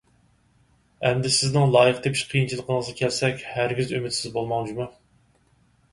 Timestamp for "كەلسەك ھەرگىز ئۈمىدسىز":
3.03-4.37